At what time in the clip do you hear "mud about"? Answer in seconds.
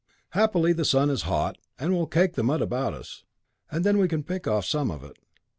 2.41-2.95